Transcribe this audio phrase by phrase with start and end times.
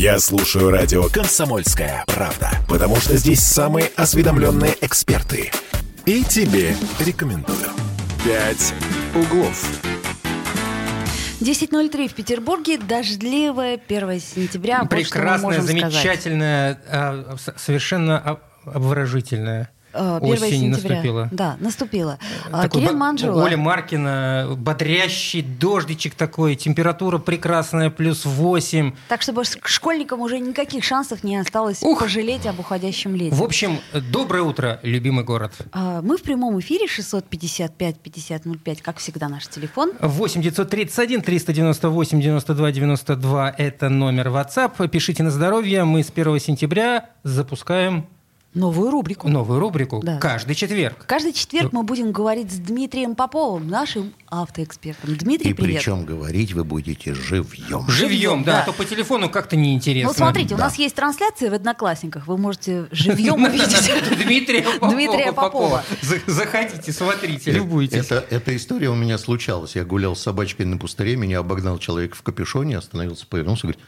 [0.00, 5.50] Я слушаю радио «Комсомольская правда», потому что здесь самые осведомленные эксперты.
[6.06, 7.68] И тебе рекомендую.
[8.24, 8.72] «Пять
[9.14, 9.62] углов».
[11.40, 14.78] 10.03 в Петербурге, дождливое 1 сентября.
[14.80, 15.92] Вот Прекрасная, можем сказать.
[15.92, 19.68] замечательная, а, совершенно об- обворожительная.
[19.92, 20.96] 1 Осень сентября.
[20.96, 21.28] наступила.
[21.32, 22.18] Да, наступила.
[22.50, 23.44] А, Такой Кирилл Манжула.
[23.44, 28.92] Оля Маркина, бодрящий дождичек такой, температура прекрасная, плюс 8.
[29.08, 32.00] Так, чтобы школьникам уже никаких шансов не осталось Ух.
[32.00, 33.34] пожалеть об уходящем лете.
[33.34, 33.78] В общем,
[34.12, 35.52] доброе утро, любимый город.
[35.72, 39.92] А, Мы в прямом эфире 655-5005, как всегда, наш телефон.
[40.00, 44.88] 8 931 398 92 92 это номер WhatsApp.
[44.88, 45.84] Пишите на здоровье.
[45.84, 48.06] Мы с 1 сентября запускаем
[48.52, 49.28] Новую рубрику.
[49.28, 50.18] новую рубрику Да.
[50.18, 51.04] каждый четверг.
[51.06, 55.14] Каждый четверг мы будем говорить с Дмитрием Поповым, нашим автоэкспертом.
[55.16, 55.76] Дмитрий, И привет.
[55.78, 57.86] причем говорить вы будете живьем.
[57.88, 58.62] Живьем, да, да.
[58.62, 60.08] а то по телефону как-то неинтересно.
[60.08, 60.64] Ну, смотрите, у Да.
[60.64, 62.26] нас есть трансляция в Одноклассниках.
[62.26, 63.88] Вы можете живьем увидеть.
[64.26, 65.84] Дмитрия Попова.
[66.26, 67.98] Заходите, смотрите, любуйтесь.
[68.10, 69.76] Это, эта история у меня случалась.
[69.76, 73.84] Я гулял с собачкой на пустыре, меня обогнал человек в капюшоне, остановился, повернулся и говорит,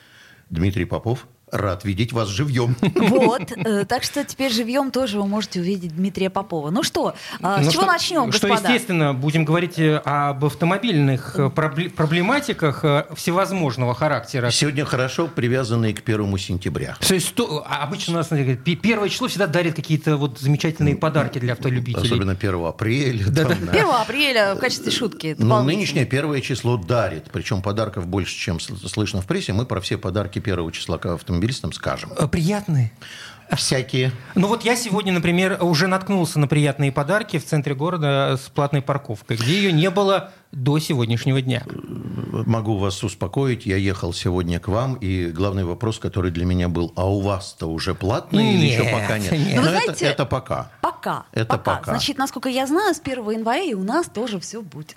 [0.50, 2.74] Дмитрий Попов, рад видеть вас живьем.
[3.12, 3.52] Вот.
[3.56, 6.70] э, Так что теперь живьем тоже вы можете увидеть Дмитрия Попова.
[6.70, 8.68] Ну что, а, Ну с чего что- начнем, Что, господа?
[8.72, 14.50] естественно, будем говорить э, об автомобильных э, пробле- проблематиках всевозможного характера.
[14.50, 16.96] Сегодня хорошо привязанные к первому сентября.
[17.00, 18.28] То есть то- а обычно у нас
[18.82, 22.06] первое число всегда дарит какие-то вот замечательные подарки для автолюбителей.
[22.06, 23.24] Особенно 1 апреля.
[23.26, 23.32] там,
[23.66, 23.72] да.
[23.72, 25.34] 1 апреля в качестве шутки.
[25.38, 25.62] Но дополнительно.
[25.64, 27.30] нынешнее первое число дарит.
[27.32, 29.52] Причем подарков больше, чем слышно в прессе.
[29.52, 31.06] Мы про все подарки первого числа к
[31.42, 32.12] автомобилистам скажем.
[32.18, 32.92] Э, Приятные.
[33.54, 34.12] Всякие.
[34.34, 38.80] Ну вот я сегодня, например, уже наткнулся на приятные подарки в центре города с платной
[38.80, 41.62] парковкой, где ее не было до сегодняшнего дня.
[41.66, 43.66] Могу вас успокоить.
[43.66, 47.66] Я ехал сегодня к вам, и главный вопрос, который для меня был, а у вас-то
[47.66, 49.32] уже платные или еще Нет, пока нет?
[49.32, 49.56] нет.
[49.56, 50.70] Ну, вы Но это- знаете- это пока.
[50.80, 51.24] Пока.
[51.32, 51.82] Это пока.
[51.92, 54.96] Значит, насколько я знаю, с 1 января и у нас тоже все будет.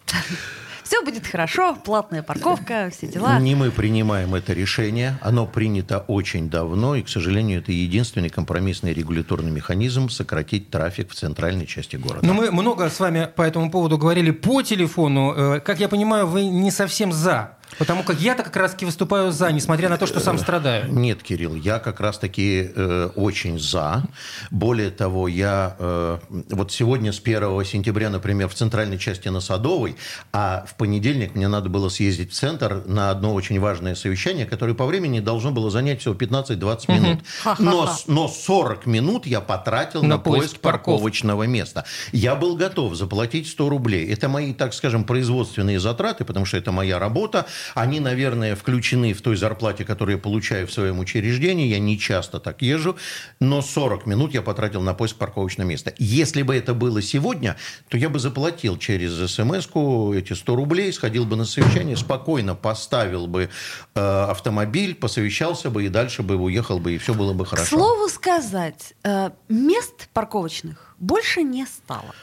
[0.86, 3.40] Все будет хорошо, платная парковка, все дела.
[3.40, 8.94] Не мы принимаем это решение, оно принято очень давно, и, к сожалению, это единственный компромиссный
[8.94, 12.24] регуляторный механизм сократить трафик в центральной части города.
[12.26, 15.34] Но мы много с вами по этому поводу говорили по телефону.
[15.56, 17.55] Э, Как я понимаю, вы не совсем за.
[17.78, 20.92] Потому как я-то как раз-таки выступаю за, несмотря на то, что сам страдаю.
[20.92, 24.04] Нет, Кирилл, я как раз-таки э, очень за.
[24.52, 26.20] Более того, я э,
[26.50, 29.96] вот сегодня с 1 сентября, например, в центральной части на Садовой,
[30.32, 34.74] а в понедельник мне надо было съездить в центр на одно очень важное совещание, которое
[34.74, 37.20] по времени должно было занять всего 15-20 минут.
[37.60, 41.86] Но, но 40 минут я потратил На на, поиск парковочного места.
[42.12, 44.12] Я был готов заплатить 100 рублей.
[44.12, 47.46] Это мои, так скажем, производственные затраты, потому что это моя работа.
[47.74, 51.68] Они, наверное, включены в той зарплате, которую я получаю в своем учреждении.
[51.68, 52.98] Я не часто так езжу,
[53.40, 55.94] но 40 минут я потратил на поиск парковочного места.
[55.98, 57.56] Если бы это было сегодня,
[57.90, 59.68] то я бы заплатил через смс
[60.16, 63.50] эти 100 рублей, сходил бы на совещание, спокойно поставил бы
[63.96, 67.78] э, автомобиль, посовещался бы и дальше бы уехал бы, и все было бы К хорошо.
[67.78, 72.14] слову сказать, э, мест парковочных больше не стало.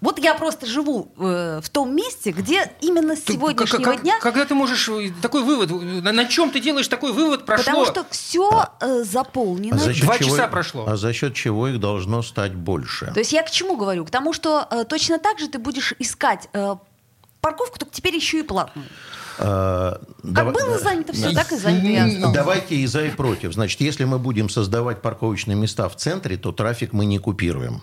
[0.00, 4.02] Вот я просто живу э, в том месте, где именно с Ты- сегодняшнего как- как-
[4.02, 7.44] дня, Когда ты можешь э, такой вывод, э, на, на чем ты делаешь такой вывод,
[7.44, 8.68] прошло потому что все
[9.04, 9.74] заполнено.
[9.74, 10.84] А за счет Два чего- часа прошло.
[10.86, 13.10] А за счет чего их должно стать больше?
[13.12, 14.04] То есть я к чему говорю?
[14.04, 16.76] К тому, что э, точно так же ты будешь искать э,
[17.40, 18.86] парковку, только теперь еще и платную.
[19.38, 22.34] Э, Как дава- было занято все, так и занято и осталось.
[22.34, 23.52] Давайте и за, и против.
[23.52, 27.82] Значит, если мы будем создавать парковочные места в центре, то трафик мы не купируем.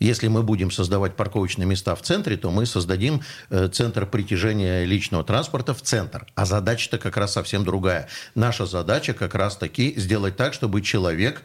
[0.00, 5.22] Если мы будем создавать парковочные места в центре, то мы создадим э, центр притяжения личного
[5.24, 6.26] транспорта в центр.
[6.34, 8.08] А задача-то как раз совсем другая.
[8.34, 11.42] Наша задача как раз-таки сделать так, чтобы человек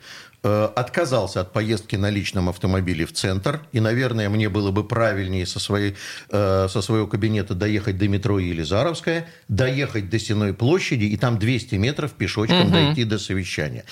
[0.49, 3.61] отказался от поездки на личном автомобиле в центр.
[3.71, 5.95] И, наверное, мне было бы правильнее со, своей,
[6.29, 11.75] э, со своего кабинета доехать до метро Елизаровская, доехать до Сенной площади и там 200
[11.75, 13.85] метров пешочком дойти до совещания.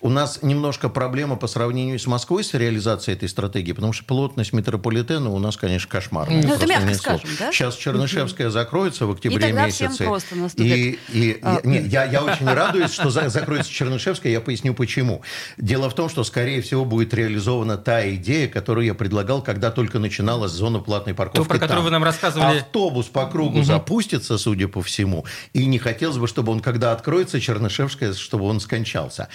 [0.00, 4.52] У нас немножко проблема по сравнению с Москвой с реализацией этой стратегии, потому что плотность
[4.52, 6.42] метрополитена у нас, конечно, кошмарная.
[6.42, 7.52] Ну, это мягко скажем, да?
[7.52, 9.88] Сейчас Чернышевская закроется в октябре тогда месяце.
[9.94, 10.66] всем просто наступит.
[10.76, 14.74] И, и- А, я, не, я, я очень радуюсь, что за- закроется Чернышевская, я поясню
[14.74, 15.22] почему.
[15.56, 19.98] Дело в том, что, скорее всего, будет реализована та идея, которую я предлагал, когда только
[19.98, 21.48] начиналась зона платной парковки.
[21.48, 22.58] про которую вы нам рассказывали.
[22.58, 27.40] Автобус по кругу запустится, судя по всему, и не хотелось бы, чтобы он, когда откроется
[27.40, 29.28] Чернышевская, чтобы он скончался.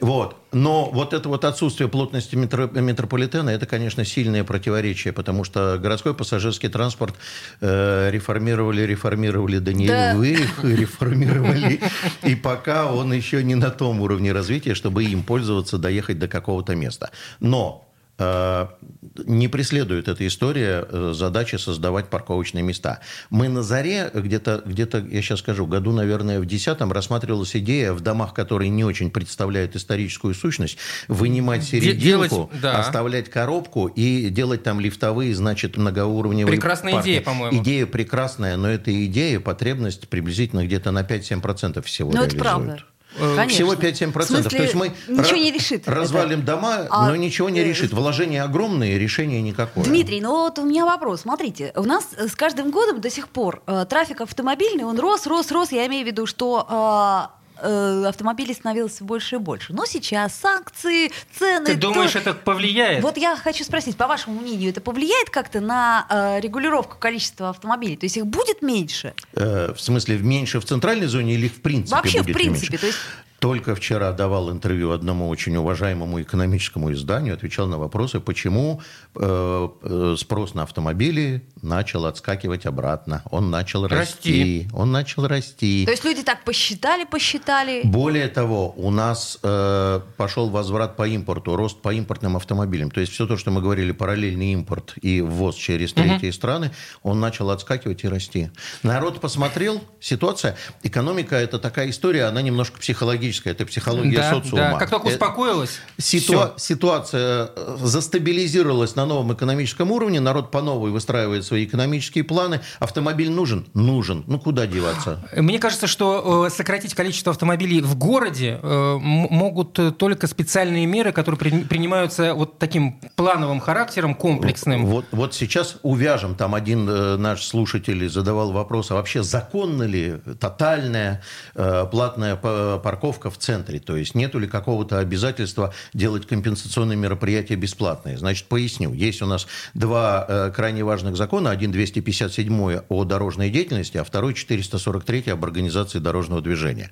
[0.00, 0.36] Вот.
[0.52, 6.14] Но вот это вот отсутствие плотности метро, метрополитена, это, конечно, сильное противоречие, потому что городской
[6.14, 7.14] пассажирский транспорт
[7.60, 10.14] э, реформировали, реформировали, да не Да.
[10.16, 11.80] вы их реформировали,
[12.24, 16.74] и пока он еще не на том уровне развития, чтобы им пользоваться, доехать до какого-то
[16.74, 17.10] места.
[17.40, 17.87] Но
[18.18, 23.00] не преследует эта история э, задачи создавать парковочные места.
[23.30, 28.00] Мы на заре, где-то, где-то я сейчас скажу, году, наверное, в 10 рассматривалась идея в
[28.00, 32.78] домах, которые не очень представляют историческую сущность, вынимать серединку, делать, да.
[32.78, 37.08] оставлять коробку и делать там лифтовые, значит, многоуровневые Прекрасная парки.
[37.08, 37.62] идея, по-моему.
[37.62, 42.42] Идея прекрасная, но эта идея, потребность приблизительно где-то на 5-7% всего Ну, это реализует.
[42.42, 42.84] правда.
[43.18, 43.54] Э, Конечно.
[43.54, 44.18] Всего 5-7%.
[44.22, 45.88] В смысле, То есть мы ничего не решит.
[45.88, 46.46] Развалим это.
[46.52, 47.92] дома, А, но ничего не э, решит.
[47.92, 49.84] Вложения огромные, решения никакое.
[49.84, 51.22] Дмитрий, ну вот у меня вопрос.
[51.22, 55.26] Смотрите, у нас э, с каждым годом до сих пор э, трафик автомобильный, он рос,
[55.26, 55.72] рос, рос.
[55.72, 59.72] Я имею в виду, что э, э, автомобилей становилось все больше и больше.
[59.72, 61.66] Но сейчас санкции, цены...
[61.66, 63.02] Ты думаешь, то- это повлияет?
[63.02, 67.96] Вот я хочу спросить, по вашему мнению, это повлияет как-то на э, регулировку количества автомобилей?
[67.96, 69.14] То есть их будет меньше?
[69.34, 72.78] Э, в смысле, меньше в центральной зоне или в принципе Вообще, в принципе, меньше?
[72.78, 72.98] то есть-
[73.38, 78.80] Только вчера давал интервью одному очень уважаемому экономическому изданию, отвечал на вопросы, почему
[79.14, 83.22] э, э, спрос на автомобили начал отскакивать обратно.
[83.30, 83.98] Он начал расти.
[83.98, 84.68] Расти.
[84.74, 85.84] Он начал расти.
[85.84, 87.82] То есть люди так посчитали, посчитали...
[87.84, 92.90] Более того, у нас э, пошел возврат по импорту, рост по импортным автомобилям.
[92.90, 96.72] То есть все то, что мы говорили, параллельный импорт и ввоз через третьи страны,
[97.04, 98.50] он начал отскакивать и расти.
[98.82, 104.70] Народ посмотрел, ситуация, экономика это такая история, она немножко психологическая, это психология да, социума.
[104.72, 104.78] да.
[104.78, 106.54] Как только Э, успокоилась, Ситуа-.
[106.56, 112.60] Ситуация э, застабилизировалась на новом экономическом уровне, народ по новой выстраивает свои экономические планы.
[112.80, 113.66] Автомобиль нужен?
[113.74, 114.24] Нужен.
[114.26, 115.28] Ну куда деваться?
[115.36, 121.64] Мне кажется, что э, сократить количество автомобилей в городе могут только специальные меры, которые при-
[121.64, 124.86] принимаются вот таким плановым характером, комплексным.
[124.86, 126.34] Вот, вот сейчас увяжем.
[126.34, 126.86] Там один
[127.20, 131.22] наш слушатель задавал вопрос, а вообще законна ли тотальная
[131.54, 132.78] платная па-
[133.18, 133.80] парковка в центре?
[133.80, 138.16] То есть нету ли какого-то обязательства делать компенсационные мероприятия бесплатные?
[138.16, 138.94] Значит, поясню.
[138.94, 141.50] Есть у нас два э, крайне важных закона.
[141.50, 146.90] Один 257 о дорожной деятельности, а второй 443 об организации дорожного движения.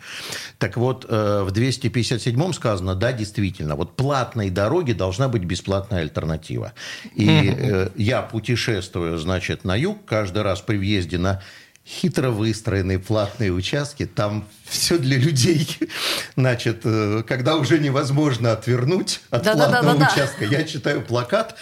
[0.58, 6.72] Так вот, э, в 257 сказано, да, действительно, вот платной дороге должна быть бесплатная альтернатива.
[7.14, 11.40] И э, я путешествую, значит, на юг каждый раз при въезде на
[11.86, 15.78] хитро выстроенные платные участки, там все для людей.
[16.36, 19.82] Значит, э, когда уже невозможно отвернуть от Да-да-да-да-да.
[19.82, 21.54] платного участка, я читаю плакат,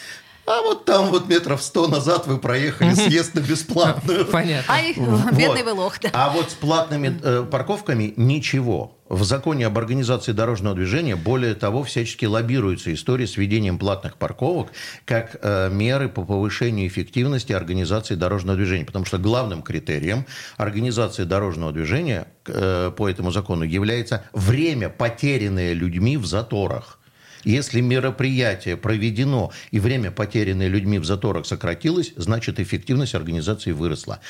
[0.47, 4.27] а вот там вот метров сто назад вы проехали съезд на бесплатную.
[4.33, 4.73] Понятно.
[4.73, 5.33] Ай, Вот.
[5.33, 6.11] бедный да.
[6.13, 8.94] А вот с платными э, парковками ничего.
[9.09, 14.73] В законе об организации дорожного движения, более того, всячески лоббируется история с введением платных парковок
[15.05, 18.87] как э, меры по повышению эффективности организации дорожного движения.
[18.87, 20.25] Потому что главным критерием
[20.57, 26.99] организации дорожного движения э, по этому закону является время, потерянное людьми в заторах.
[27.45, 34.21] Если мероприятие проведено и время, потерянное людьми в заторах, сократилось, значит эффективность организации выросла.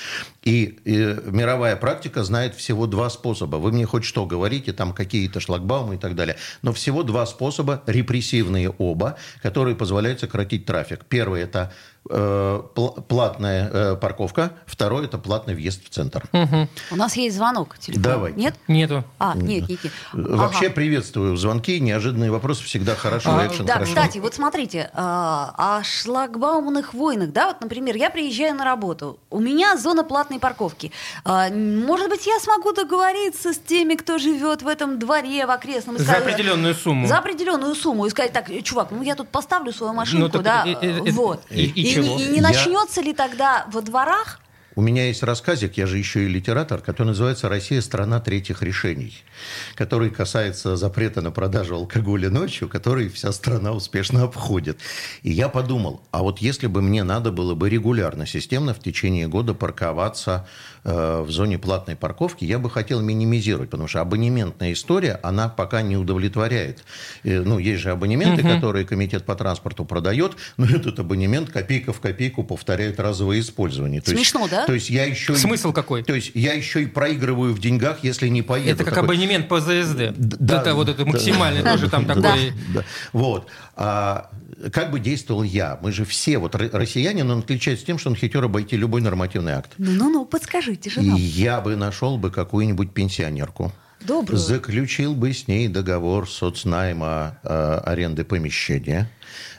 [0.43, 3.57] И э, мировая практика знает всего два способа.
[3.57, 6.37] Вы мне хоть что говорите, там какие-то шлагбаумы и так далее.
[6.63, 11.05] Но всего два способа, репрессивные оба, которые позволяют сократить трафик.
[11.09, 11.73] Первый– это
[12.05, 14.53] платная э, парковка.
[14.67, 16.25] Второй– это платный въезд в центр.
[16.91, 17.79] У нас есть звонок.
[17.79, 18.03] Телефон.
[18.03, 18.33] Давай.
[18.35, 18.55] Нет?
[18.69, 19.05] Нету.
[19.19, 19.93] А, нет, нет, нет.
[20.13, 20.75] Вообще Ага.
[20.75, 23.95] приветствую звонки, неожиданные вопросы всегда хорошо, А, экшен Да, хорошо.
[23.95, 29.41] кстати, вот смотрите, а, о шлагбаумных войнах, да, вот, например, я приезжаю на работу, у
[29.41, 30.93] меня зона платной парковки.
[31.25, 35.97] А, Может быть, я смогу договориться с теми, кто живет в этом дворе, в окрестном.
[35.97, 37.07] и За сказать- определенную сумму.
[37.07, 38.07] За определенную сумму.
[38.07, 41.11] И сказать, так, чувак, ну я тут поставлю свою машинку, так да, э, э, э,
[41.13, 41.43] вот.
[41.51, 42.19] и- и не- чего?
[42.19, 44.41] и не Я- начнется ли тогда во дворах
[44.77, 49.15] У меня есть рассказик, я же еще и литератор, который называется «Россия– страна третьих решений»,
[49.77, 54.79] который касается запрета на продажу алкоголя ночью, который вся страна успешно обходит.
[55.23, 59.29] И я подумал, а вот если бы мне надо было бы регулярно, системно в течение
[59.29, 60.49] года парковаться
[60.85, 65.97] в зоне платной парковки, я бы хотел минимизировать, потому что абонементная история, она пока не
[65.97, 66.85] удовлетворяет.
[67.23, 72.01] Э, ну, есть же абонементы, которые комитет по транспорту продает, но этот абонемент копейка в
[72.01, 74.01] копейку повторяет разовое использование.
[74.03, 74.67] То есть- Смешно, да?
[74.67, 75.33] То есть я еще...
[75.33, 76.03] и- Смысл какой?
[76.03, 78.71] То есть я еще и проигрываю в деньгах, если не поеду.
[78.71, 80.13] Это как Такой- абонемент по ЗСД.
[80.17, 81.11] Да, это вот это да.
[81.13, 82.53] максимальный тоже там Да, такой.
[82.75, 82.85] да.
[83.13, 83.47] Вот.
[83.77, 84.31] А
[84.73, 85.79] как бы действовал я?
[85.83, 89.53] Мы же все, вот ро- россиянин, он отличается тем, что он хитер обойти любой нормативный
[89.55, 89.73] акт.
[89.79, 91.17] Ну-ну-ну, подскажите И нам.
[91.17, 93.73] я бы нашел бы какую-нибудь пенсионерку.
[94.01, 94.39] Добрую.
[94.39, 99.11] заключил бы с ней договор соцнайма э, аренды помещения,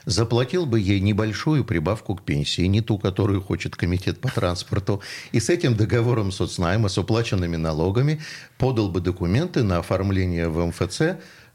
[0.04, 5.00] заплатил бы ей небольшую прибавку к пенсии, не ту, которую хочет комитет по транспорту,
[5.32, 8.20] и с этим договором соцнайма, с уплаченными налогами,
[8.58, 11.00] подал бы документы на оформление в МФЦ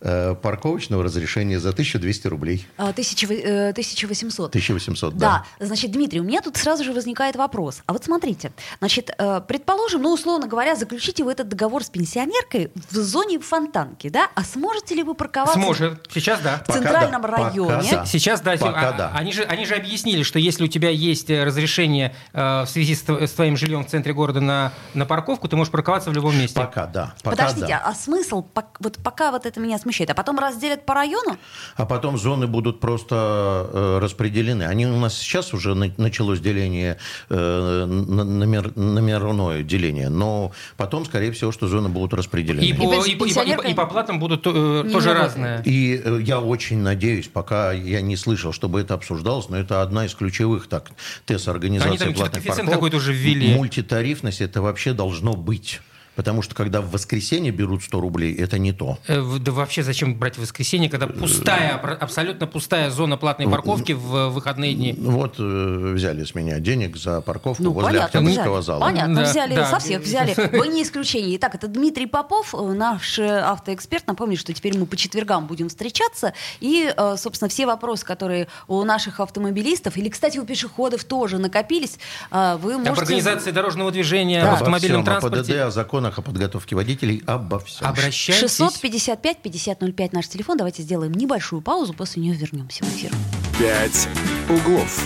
[0.04, 2.68] э, парковочного разрешения за 1200 рублей.
[2.78, 4.50] А, тысяча вы- э, 1800.
[4.50, 5.46] 1800, да.
[5.60, 7.84] Да, значит, Дмитрий, у меня тут сразу же возникает вопрос.
[7.86, 12.72] А вот смотрите, значит, э, предположим, ну, условно говоря, заключите вы этот договор с пенсионеркой
[12.90, 14.30] в зоне фонтанки, да?
[14.34, 15.60] А сможете ли вы парковаться?
[15.60, 16.08] Сможет.
[16.12, 16.64] Сейчас да.
[16.68, 17.70] В центральном Пока да, районе.
[17.84, 18.06] пока да.
[18.12, 19.12] Сейчас да, Пока а- да.
[19.14, 22.94] Они же, они же объяснили, что если у тебя есть э, разрешение э, в связи
[22.96, 26.38] с, с твоим жильем в центре города на, на парковку, ты можешь парковаться в любом
[26.38, 26.60] месте.
[26.60, 27.14] Пока да.
[27.24, 27.84] Пока Подождите, да.
[27.86, 28.46] а смысл,
[28.80, 31.38] вот пока вот это меня смущает, а потом разделят по району?
[31.76, 34.64] А потом зоны будут просто э, распределены.
[34.64, 36.98] Они у нас сейчас уже на- началось деление,
[37.30, 42.62] э, номер, номерное деление, но потом, скорее всего, что зоны будут распределены.
[42.64, 45.62] И, и, по, и по- пенсионерка и по платам будут э, тоже разные.
[45.66, 50.06] И э, я очень надеюсь, пока я не слышал, чтобы это обсуждалось, но это одна
[50.06, 50.92] из ключевых так,
[51.26, 52.70] тез организации Они там платных парков.
[52.70, 53.56] какой-то уже ввели.
[53.56, 55.82] Мультитарифность это вообще должно быть.
[56.16, 58.98] Потому что когда в воскресенье берут 100 рублей, это не то.
[59.08, 63.94] Э, Да вообще зачем брать в воскресенье, когда пустая, абр- абсолютно пустая зона платной парковки
[63.94, 64.94] в э, выходные дни?
[65.00, 68.66] Вот э, взяли с меня денег за парковку Ну, возле понятно, Октябрьского взяли.
[68.66, 68.80] зала.
[68.82, 69.66] Понятно, Да, взяли, да.
[69.68, 70.36] со всех взяли.
[70.58, 71.38] Вы не исключение.
[71.38, 74.06] Итак, это Дмитрий Попов, э, наш э, автоэксперт.
[74.08, 76.34] Напомню, что теперь мы по четвергам будем встречаться.
[76.60, 81.98] И, э, собственно, все вопросы, которые у наших автомобилистов, или, кстати, у пешеходов тоже накопились,
[82.32, 83.02] э, вы Об можете...
[83.02, 84.52] организации дорожного движения Да.
[84.52, 85.54] в автомобильном всем, о транспорте.
[85.54, 87.88] ПДД, о законах о подготовке водителей, обо всем.
[87.88, 88.60] Обращайтесь.
[88.60, 90.58] 655-5005 наш телефон.
[90.58, 93.12] Давайте сделаем небольшую паузу, после нее вернемся в эфир.
[93.60, 94.08] «Пять
[94.50, 95.00] углов».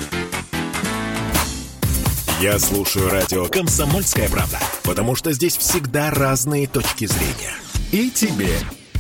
[2.42, 7.56] Я слушаю радио «Комсомольская правда», потому что здесь всегда разные точки зрения.
[7.92, 8.58] И тебе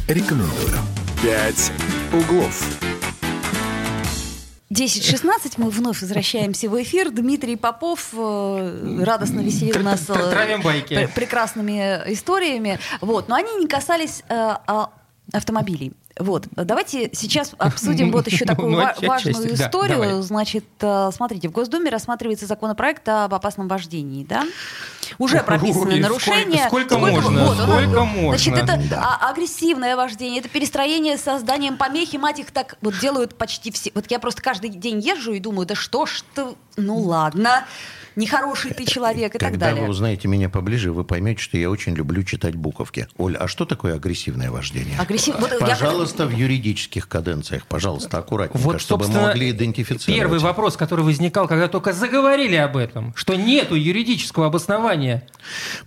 [0.07, 0.77] рекомендую.
[1.21, 1.71] «Пять
[2.13, 2.63] углов».
[4.75, 7.09] 10.16, мы вновь возвращаемся в эфир.
[7.09, 12.79] Дмитрий Попов э, радостно веселил нас э, пр- прекрасными историями.
[12.99, 13.29] Вот.
[13.29, 14.89] Но они не касались э, а,
[15.31, 15.93] автомобилей.
[16.19, 16.47] Вот.
[16.55, 19.99] Давайте сейчас обсудим вот еще Ну, такую ну, ва- важную да, историю.
[20.01, 20.21] давай.
[20.21, 20.65] Значит,
[21.11, 24.43] смотрите, в Госдуме рассматривается законопроект об опасном вождении, да?
[25.17, 26.67] Уже прописаны сколько- нарушения.
[26.67, 28.37] сколько можно, вот, сколько он- можно.
[28.37, 29.17] Значит, это Да.
[29.21, 33.91] а- агрессивное вождение, это перестроение с созданием помехи, мать их так вот делают почти все.
[33.95, 36.45] Вот я просто каждый день езжу и думаю, да что ж ты,
[36.77, 37.65] ну ладно,
[38.15, 39.83] нехороший ты человек и так Когда далее.
[39.83, 43.07] вы узнаете меня поближе, вы поймете, что я очень люблю читать буковки.
[43.17, 44.97] Оля, а что такое агрессивное вождение?
[44.99, 50.19] Агрессив- вот я- Пожалуйста, в юридических каденциях, пожалуйста, аккуратненько, Вот, чтобы могли идентифицировать.
[50.19, 55.27] Первый вопрос, который возникал, когда только заговорили об этом, что нету юридического обоснования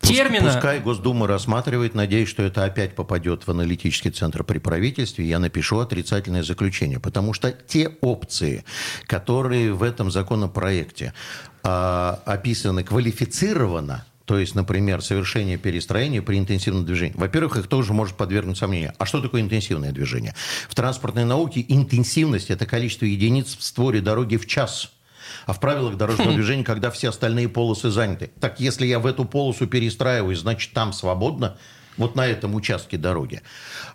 [0.01, 0.53] Пус- термина.
[0.53, 5.79] Пускай Госдума рассматривает, надеюсь, что это опять попадет в аналитический центр при правительстве, я напишу
[5.79, 8.65] отрицательное заключение, потому что те опции,
[9.07, 11.13] которые в этом законопроекте
[12.25, 17.17] описаны квалифицированно, то есть, например, совершение перестроения при интенсивном движении.
[17.17, 18.93] Во-первых, их тоже может подвергнуть сомнению.
[18.99, 20.35] А что такое интенсивное движение?
[20.69, 24.93] В транспортной науке интенсивность– это количество единиц в створе дороги в час.
[25.47, 28.31] А в правилах дорожного движения, когда все остальные полосы заняты.
[28.39, 31.57] Так если я в эту полосу перестраиваюсь, значит, там свободно,
[31.99, 33.43] вот на этом участке дороги.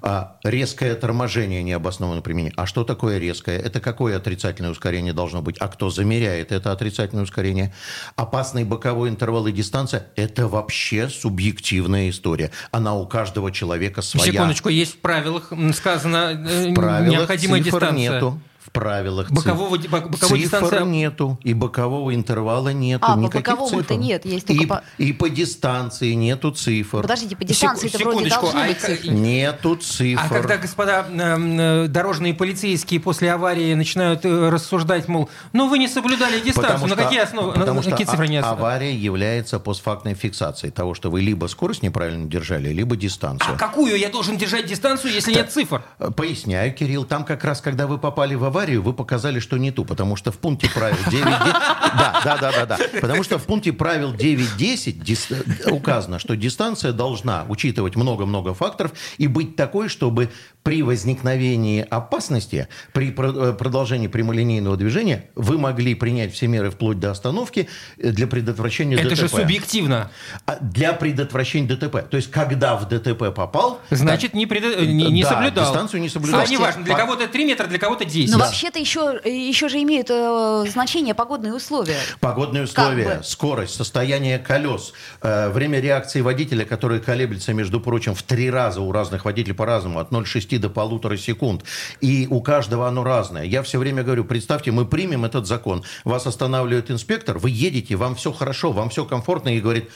[0.02, 2.54] А, резкое торможение необоснованно применение.
[2.58, 3.58] А что такое резкое?
[3.58, 5.58] Это какое отрицательное ускорение должно быть?
[5.60, 7.74] А кто замеряет это отрицательное ускорение?
[8.16, 12.52] Опасный боковой интервал и дистанция– это вообще субъективная история.
[12.72, 14.32] Она у каждого человека своя.
[14.32, 17.92] Секундочку, есть в правилах сказано э, В правилах необходимая дистанция.
[18.14, 18.42] нету.
[18.66, 19.42] В правилах цифр.
[19.50, 23.06] Бокового ди- бок- боковой цифр дистанция- нету, и бокового интервала нету.
[23.08, 24.00] А, по никаких боковому-то цифр.
[24.00, 27.02] нет, есть и, по- и по дистанции нету цифр.
[27.02, 29.10] Подождите, по Секу- дистанции-то вроде секундочку, должны а быть это- цифры.
[29.14, 30.22] Нету цифр.
[30.24, 35.88] А когда, господа э, дорожные полицейские после аварии начинают э, рассуждать, мол, ну вы не
[35.90, 40.14] соблюдали дистанцию, на какие основы, потому на что какие цифры а- не авария является постфактной
[40.14, 43.56] фиксацией того, что вы либо скорость неправильно держали, либо дистанцию.
[43.56, 45.84] А какую я должен держать дистанцию, если нет цифр?
[46.16, 49.84] Поясняю, Кирилл, там как раз, когда вы попали в аварию, вы показали, что не ту,
[49.84, 51.24] потому что в пункте правил 9...
[51.26, 52.78] Да, да, да, да, да.
[53.02, 59.28] Потому что в пункте правил 9.10 дис- указано, что дистанция должна учитывать много-много факторов и
[59.28, 60.30] быть такой, чтобы
[60.62, 67.12] при возникновении опасности, при э, продолжении прямолинейного движения, вы могли принять все меры вплоть до
[67.12, 67.68] остановки
[67.98, 69.18] э, для предотвращения Это ДТП.
[69.20, 70.10] же субъективно.
[70.46, 72.08] А Для предотвращения ДТП.
[72.10, 73.82] То есть, когда в ДТП попал...
[73.90, 75.66] Значит, не, преда- не, не Да, соблюдал.
[75.66, 76.42] дистанцию не соблюдал.
[76.42, 78.34] А неважно, для кого-то 3 метра, для кого-то 10.
[78.36, 78.50] Ну, Да.
[78.50, 81.98] Вообще-то еще, еще же имеют э, значение погодные условия.
[82.20, 83.24] Погодные условия, как бы.
[83.24, 88.92] скорость, состояние колес, э, время реакции водителя, которое колеблется, между прочим, в три раза у
[88.92, 91.64] разных водителей по-разному, от 0,6 до полутора секунд.
[92.02, 93.44] И у каждого оно разное.
[93.44, 98.16] Я все время говорю, представьте, мы примем этот закон, вас останавливает инспектор, вы едете, вам
[98.16, 99.90] все хорошо, вам все комфортно, и говорит,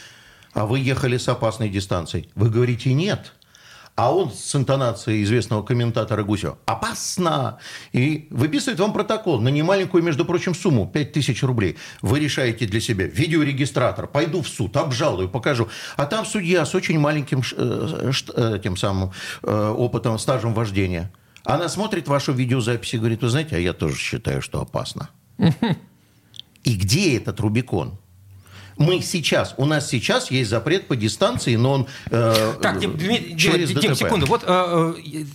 [0.53, 2.29] а вы ехали с опасной дистанцией.
[2.35, 3.33] Вы говорите, нет.
[3.97, 7.57] А он с интонацией известного комментатора Гусева «Опасно!»
[7.93, 11.77] И выписывает вам протокол на немаленькую, между прочим, сумму– 5000 рублей.
[12.03, 15.67] Вы решаете для себя видеорегистратор, пойду в суд, обжалую, покажу.
[15.95, 21.11] А там судья с очень маленьким э, э, тем самым э, опытом, стажем вождения.
[21.43, 25.09] Она смотрит вашу видеозапись и говорит, вы знаете, а я тоже считаю, что опасно.
[26.63, 27.97] И где этот Рубикон?
[28.77, 32.97] Мы сейчас, у нас сейчас есть запрет по дистанции, но он э, так, Дим,
[33.37, 33.99] через Дим, ДТП.
[33.99, 34.25] секунду.
[34.27, 34.93] Вот э,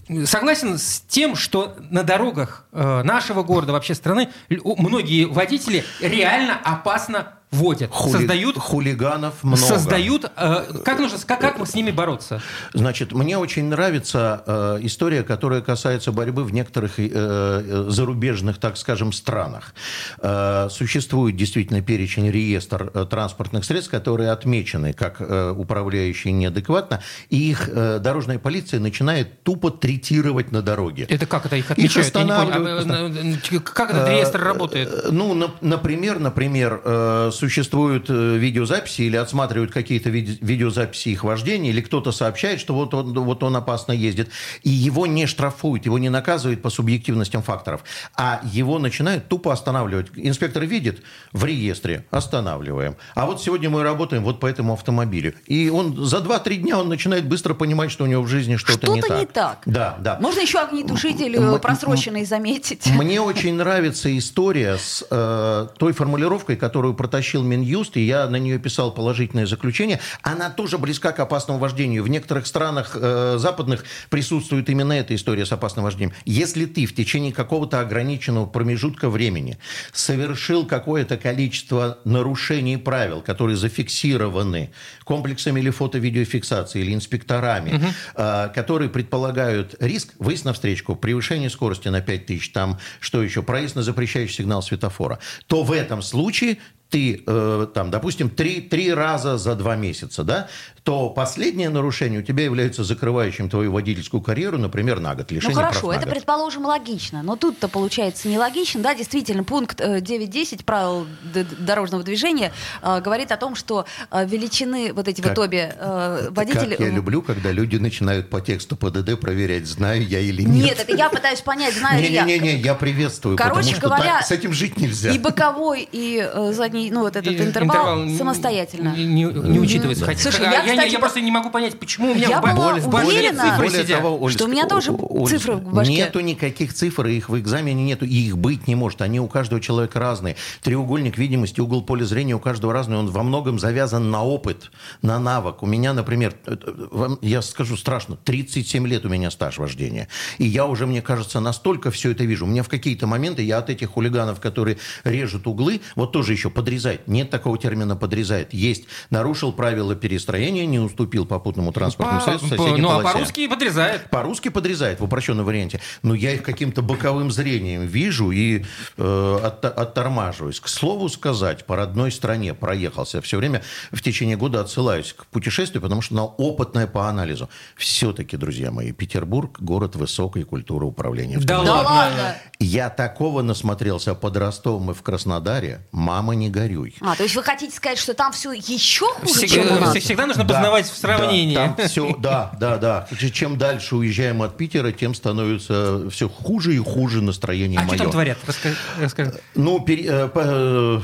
[0.09, 6.59] э, согласен с тем, что на дорогах э, нашего города, вообще страны, многие водители реально
[6.63, 8.13] опасно водят, Хули...
[8.13, 9.63] создают хулиганов много.
[9.63, 10.31] Создают.
[10.37, 12.43] Э, как нужно, как, как с ними бороться?
[12.73, 18.77] Значит, мне очень нравится э, история, которая касается борьбы в некоторых э, э зарубежных, так
[18.77, 19.75] скажем, странах.
[20.19, 27.51] Э, существует действительно перечень реестр э, транспортных средств, которые отмечены как э, управляющие неадекватно, и
[27.51, 31.07] их э, дорожная полиция начинает тупо третировать на дороге.
[31.09, 31.97] Это как это их отмечают?
[31.97, 32.87] Их останавливают.
[32.87, 33.59] Я не понял.
[33.59, 35.13] А, как этот реестр э, работает?
[35.13, 41.81] Ну, на, например, например, э, существуют э, видеозаписи или отсматривают какие-то видеозаписи их вождения, или
[41.81, 44.29] кто-то сообщает, что вот он, вот он опасно ездит,
[44.63, 47.83] и его не штрафуют, его не наказывают по субъективностям факторов,
[48.17, 50.07] а его начинают тупо останавливать.
[50.15, 52.95] Инспектор видит в реестре, останавливаем.
[53.17, 55.35] А вот сегодня мы работаем вот по этому автомобилю.
[55.47, 58.87] И он за 2-3 дня он начинает быстро понимать, что у него в жизни что-то,
[58.87, 59.19] что не, так.
[59.19, 59.63] не так.
[59.67, 60.19] Да, да.
[60.21, 62.87] Можно еще огнетушитель М- просроченный заметить.
[62.87, 68.37] Мне очень нравится история с э, той формулировкой, которую протащил сообщил Минюст, и я на
[68.37, 72.05] нее писал положительное заключение, она тоже близка к опасному вождению.
[72.05, 76.15] В некоторых странах э, западных присутствует именно эта история с опасным вождением.
[76.25, 79.59] Если ты в течение какого-то ограниченного промежутка времени
[79.93, 84.71] совершил какое-то количество нарушений правил, которые зафиксированы
[85.05, 87.87] комплексами или фото-видеофиксации, или инспекторами, угу.
[88.17, 93.77] э, которые предполагают риск, выезд на встречку, превышение скорости на 5000, там, что еще, проезд
[93.77, 96.59] на запрещающий сигнал светофора, то в этом случае
[96.93, 100.49] ты, э, там, допустим, три, три раза за два месяца, да,
[100.85, 105.31] то последнее нарушение у тебя является закрывающим твою водительскую карьеру, например, на год.
[105.31, 107.23] Лишение ну хорошо, прав это, предположим, логично.
[107.23, 108.81] Но тут-то получается нелогично.
[108.83, 114.93] Да, действительно, пункт 9.10 э, правил дорожного движения э, говорит о том, что э, величины
[114.93, 116.71] вот эти как, вот обе э, водители...
[116.75, 120.65] Как я люблю, когда люди начинают по тексту ПДД проверять, знаю я или нет.
[120.65, 122.25] Нет, это я пытаюсь понять, знаю ли я.
[122.25, 125.13] Не-не-не, я приветствую, Короче потому говоря, что с этим жить нельзя.
[125.13, 128.95] И боковой, и задний, ну вот этот интервал, интервал самостоятельно.
[128.97, 130.05] Не, не, не учитывается.
[130.19, 132.55] Слушай, я, я, кстати, я просто не могу понять, почему у меня я в, была
[132.55, 134.01] более, в уверена, цифры сидят.
[134.01, 135.95] Того, Оль, что у меня тоже Оль, цифры в башке.
[135.95, 139.03] Нету никаких цифр, их в экзамене нету, и их быть не может.
[139.03, 140.37] Они у каждого человека разные.
[140.63, 142.97] Треугольник видимости, угол поля зрения у каждого разный.
[142.97, 144.71] Он во многом завязан на опыт,
[145.03, 145.63] на навык.
[145.63, 150.09] У меня, например, э, э, я скажу страшно, 37 лет у меня стаж вождения.
[150.39, 152.47] И я уже, мне кажется, настолько все это вижу.
[152.47, 156.51] У меня в какие-то моменты я от этих хулиганов, которые режут углы, вот тоже еще
[156.51, 157.09] подрезать.
[157.09, 158.53] Нет такого термина подрезает.
[158.53, 158.85] Есть.
[159.11, 163.09] Нарушил правила перестроения, не уступил попутному транспортному по, средству по, Ну, полосе.
[163.09, 164.11] а по-русски подрезает.
[164.11, 165.81] По-русски подрезает в упрощенном варианте.
[166.03, 168.65] Но я их каким-то боковым зрением вижу и
[168.97, 170.61] э, от, оттормаживаюсь.
[170.61, 173.21] К слову сказать, по родной стране проехался.
[173.23, 177.49] Все время в течение года отсылаюсь к путешествию, потому что она опытная по анализу.
[177.77, 181.39] Все-таки, друзья мои, Петербург– город высокой культуры управления.
[181.39, 182.37] Да ладно?
[182.59, 185.87] Я такого насмотрелся под Ростовом и в Краснодаре.
[185.91, 186.95] Мама, не горюй.
[187.01, 189.97] А, то есть вы хотите сказать, что там все еще хуже, всегда, чем у нас?
[189.97, 191.55] Всегда нужно да, познавать в сравнении.
[191.55, 193.09] Да, там все, да, да, да.
[193.33, 197.95] Чем дальше уезжаем от Питера, тем становится все хуже и хуже настроение а мое.
[197.95, 198.39] что там творят?
[198.47, 198.77] Расскажи.
[199.01, 199.41] расскажи.
[199.55, 201.01] Ну, пере, э, э,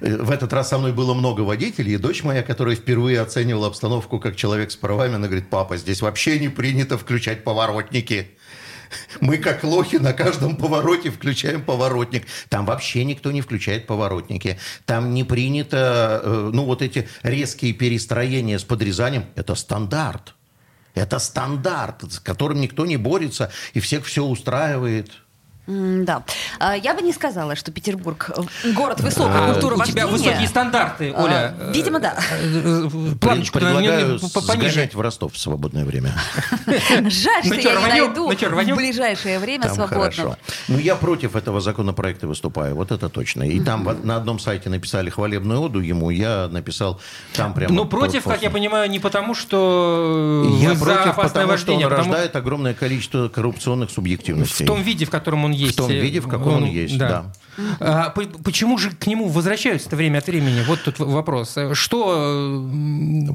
[0.00, 4.18] в этот раз со мной было много водителей, и дочь моя, которая впервые оценивала обстановку
[4.18, 8.30] как человек с правами, она говорит, папа, здесь вообще не принято включать поворотники.
[9.20, 12.26] Мы, как лохи, на каждом повороте включаем поворотник.
[12.48, 14.58] Там вообще никто не включает поворотники.
[14.86, 19.26] Там не принято, э, ну, вот эти резкие перестроения с подрезанием.
[19.36, 20.34] Это стандарт.
[20.94, 25.12] Это стандарт, с которым никто не борется, и всех все устраивает.
[25.70, 26.24] Да.
[26.58, 30.48] А, я бы не сказала, что Петербург э, город высокой а, культуры У тебя высокие
[30.48, 31.54] стандарты, а, Оля.
[31.72, 32.16] Видимо, да.
[32.40, 32.88] Э,
[33.20, 36.12] Планочку предлагаю сгонять в Ростов в свободное время.
[36.66, 40.36] Жаль, что я не найду в ближайшее время свободного.
[40.68, 43.44] Ну, я против этого законопроекта выступаю, вот это точно.
[43.44, 47.00] И там на одном сайте написали хвалебную оду ему, я написал
[47.34, 47.74] там прямо...
[47.74, 52.74] Ну, против, как я понимаю, не потому, что я против, потому что он рождает огромное
[52.74, 54.64] количество коррупционных субъективностей.
[54.64, 55.74] В том виде, в котором он есть.
[55.74, 57.08] В том виде, в каком он, он есть, да.
[57.08, 57.32] да.
[57.80, 60.62] А, почему же к нему возвращаются время от времени?
[60.66, 61.56] Вот тут вопрос.
[61.72, 62.66] Что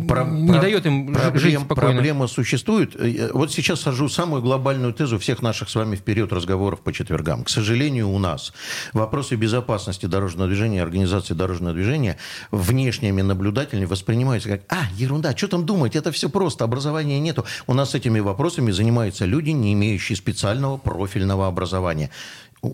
[0.07, 1.91] Про, не про, дает им проблем, жить спокойно?
[1.91, 2.95] Проблема существует.
[2.95, 7.43] Э, вот сейчас сажу самую глобальную тезу всех наших с вами вперед разговоров по четвергам.
[7.43, 8.53] К сожалению, у нас
[8.93, 12.17] вопросы безопасности дорожного движения, организации дорожного движения
[12.51, 17.45] внешними наблюдателями воспринимаются как «А, ерунда, что там думать, это все просто, образования нету».
[17.67, 22.09] У нас этими вопросами занимаются люди, не имеющие специального профильного образования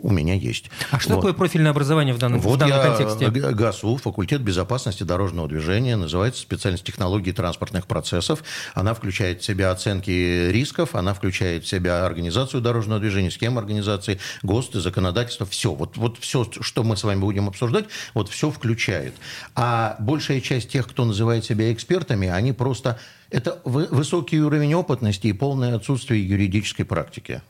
[0.02, 0.70] у меня есть.
[0.92, 1.16] А что вот.
[1.18, 3.30] такое профильное образование в данном, вот в данном я контексте?
[3.30, 8.44] ГАСУ, факультет безопасности дорожного движения, называется специальность технологии транспортных процессов.
[8.74, 14.20] Она включает в себя оценки рисков, она включает в себя организацию дорожного движения, схему организации,
[14.44, 15.74] ГОСТы, законодательство, все.
[15.74, 19.14] Вот, вот все, что мы с вами будем обсуждать, вот все включает.
[19.56, 23.00] А большая часть тех, кто называет себя экспертами, они просто...
[23.30, 27.42] Это высокий уровень опытности и полное отсутствие юридической практики.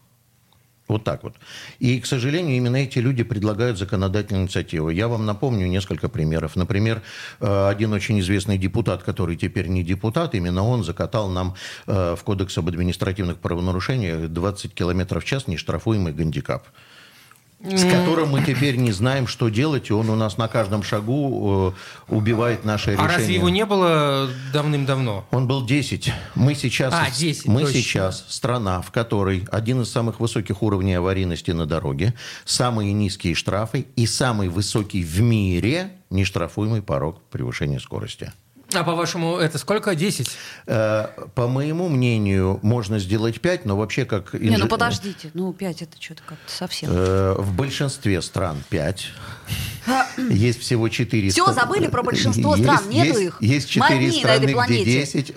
[0.92, 1.36] Вот так вот.
[1.80, 4.90] И, к сожалению, именно эти люди предлагают законодательную инициативу.
[4.90, 6.58] Я вам напомню несколько примеров.
[6.58, 7.02] Например,
[7.40, 11.56] э, один очень известный депутат, который теперь не депутат, именно он закатал нам
[11.88, 16.68] э, в Кодекс об административных правонарушениях 20 км в час нештрафуемый гандикап
[17.64, 21.74] с которым мы теперь не знаем, что делать, и он у нас на каждом шагу
[22.10, 23.10] э, убивает наше решение.
[23.10, 25.26] А разве его не было давным-давно?
[25.32, 26.12] Он был 10.
[26.36, 31.52] Мы сейчас, а, 10, мы сейчас страна, в которой один из самых высоких уровней аварийности
[31.52, 32.14] на дороге,
[32.46, 38.32] самые низкие штрафы и самый высокий в мире нештрафуемый порог превышения скорости.
[38.74, 39.96] А по-вашему, это сколько?
[39.96, 40.30] 10?
[40.68, 44.34] Э, по моему мнению, можно сделать 5, но вообще как...
[44.34, 44.42] Инж...
[44.42, 46.90] Не, ну подождите, ну 5 это что-то как-то совсем.
[46.92, 49.08] Э, в большинстве стран 5.
[50.30, 53.38] Есть всего 4 Все, забыли про большинство есть, стран, нету есть, их.
[53.42, 55.34] Есть 4 страны, где 10.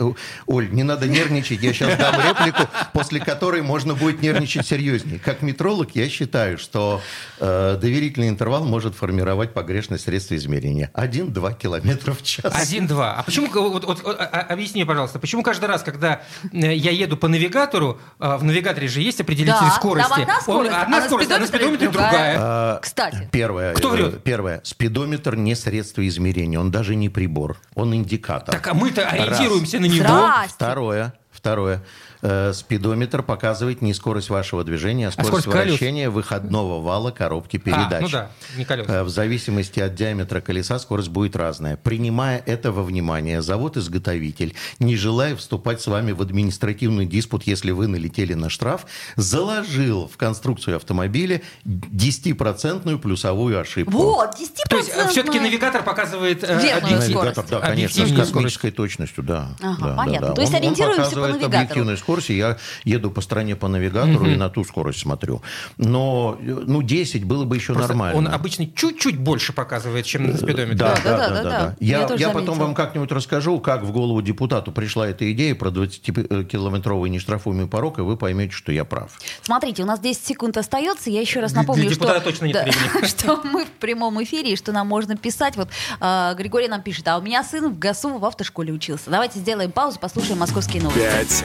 [0.46, 5.18] Оль, не надо нервничать, я сейчас дам реплику, после которой можно будет нервничать серьезнее.
[5.18, 7.00] Как метролог я считаю, что
[7.38, 10.90] э, доверительный интервал может формировать погрешность средства измерения.
[10.94, 12.44] 1-2 километра в час.
[12.44, 13.14] 1-2.
[13.16, 16.90] А почему, вот, вот, вот, а, а, объясни, пожалуйста, почему каждый раз, когда э, я
[16.90, 20.10] еду по навигатору, э, в навигаторе же есть определитель да, скорости.
[20.10, 22.10] Там одна скорость, Он, одна а скорость, а на спидометре другая.
[22.10, 22.36] другая.
[22.38, 23.28] А, Кстати.
[23.32, 23.74] Первое.
[23.74, 24.22] Кто врет?
[24.22, 24.60] Первое.
[24.64, 28.54] Спидометр не средство измерения, он даже не прибор, он индикатор.
[28.54, 29.86] Так, а мы-то ориентируемся Раз.
[29.86, 30.04] на него.
[30.06, 30.54] Здрасте.
[30.54, 31.14] Второе.
[31.30, 31.82] Второе.
[32.26, 36.14] Э, спидометр показывает не скорость вашего движения, а скорость, а скорость вращения колес?
[36.14, 37.92] выходного вала коробки передач.
[37.92, 38.86] А, ну да, не колес.
[38.88, 41.76] Э, в зависимости от диаметра колеса скорость будет разная.
[41.76, 47.88] Принимая это во внимание, завод-изготовитель, не желая вступать с вами в административный диспут, если вы
[47.88, 53.92] налетели на штраф, заложил в конструкцию автомобиля 10% плюсовую ошибку.
[53.92, 54.68] Вот, 10%.
[54.70, 59.50] То есть э, все-таки навигатор показывает Верную Навигатор, да, конечно, с космической точностью, да.
[59.60, 60.20] Ага, да, понятно.
[60.20, 60.34] Да, да.
[60.36, 64.36] То есть он, ориентируемся он по навигатору скорости, я еду по стране по навигатору и
[64.36, 65.42] на ту скорость смотрю.
[65.76, 68.18] Но, ну, 10 было бы еще Просто нормально.
[68.18, 70.74] Он обычно чуть-чуть больше показывает, чем на спидометре.
[70.74, 71.28] Да, да, да.
[71.28, 71.76] да, да, да.
[71.80, 75.70] Я, я, я потом вам как-нибудь расскажу, как в голову депутату пришла эта идея про
[75.70, 79.12] 20-километровый нештрафуемый порог, и вы поймете, что я прав.
[79.42, 81.10] Смотрите, у нас 10 секунд остается.
[81.10, 84.72] Я еще раз напомню, что, точно нет да, что мы в прямом эфире, и что
[84.72, 85.56] нам можно писать.
[85.56, 85.68] Вот
[86.00, 89.10] э, Григорий нам пишет, а у меня сын в ГАСУ в автошколе учился.
[89.10, 91.00] Давайте сделаем паузу, послушаем московские новости.
[91.00, 91.44] Пять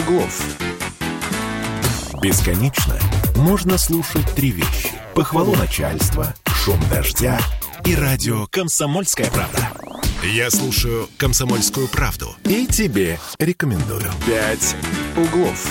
[0.00, 0.56] углов.
[2.22, 2.98] Бесконечно
[3.36, 4.90] можно слушать три вещи.
[5.14, 7.38] Похвалу начальства, шум дождя
[7.84, 9.70] и радио «Комсомольская правда».
[10.22, 14.10] Я слушаю «Комсомольскую правду» и тебе рекомендую.
[14.26, 14.76] «Пять
[15.16, 15.66] углов».